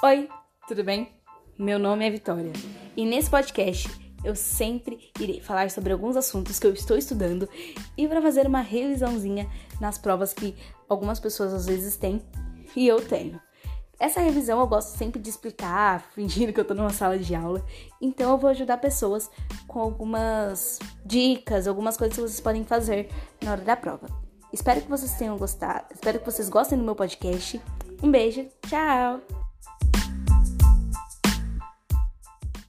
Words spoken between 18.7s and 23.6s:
pessoas com algumas dicas, algumas coisas que vocês podem fazer na